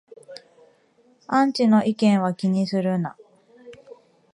[1.27, 3.15] アンチの意見は気にするな